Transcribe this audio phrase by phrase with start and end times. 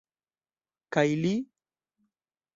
[0.97, 1.35] Kaj li?